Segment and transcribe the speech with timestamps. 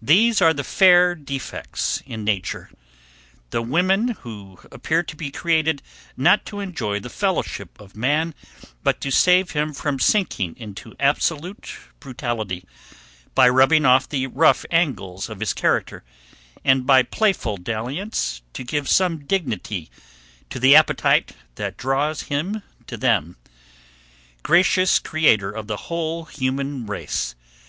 [0.00, 2.70] These are the fair defects in nature;
[3.50, 5.82] the women who appear to be created
[6.16, 8.36] not to enjoy the fellowship of man,
[8.84, 12.66] but to save him from sinking into absolute brutality,
[13.34, 16.04] by rubbing off the rough angles of his character;
[16.64, 19.90] and by playful dalliance to give some dignity
[20.50, 23.36] to the appetite that draws him to them.
[24.44, 27.34] Gracious Creator of the whole human race!